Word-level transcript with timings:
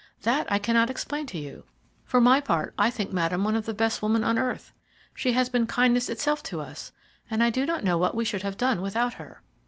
"That 0.23 0.51
I 0.51 0.57
cannot 0.57 0.89
explain 0.89 1.27
to 1.27 1.37
you. 1.37 1.63
For 2.05 2.19
my 2.19 2.41
part, 2.43 2.73
I 2.75 2.89
think 2.89 3.13
Madame 3.13 3.43
one 3.43 3.55
of 3.55 3.67
the 3.67 3.73
best 3.75 4.01
women 4.01 4.23
on 4.23 4.39
earth. 4.39 4.73
She 5.13 5.33
has 5.33 5.47
been 5.47 5.67
kindness 5.67 6.09
itself 6.09 6.41
to 6.45 6.59
us, 6.59 6.91
and 7.29 7.43
I 7.43 7.51
do 7.51 7.67
not 7.67 7.83
know 7.83 7.99
what 7.99 8.15
we 8.15 8.25
should 8.25 8.41
have 8.41 8.57
done 8.57 8.81
without 8.81 9.13
her." 9.21 9.43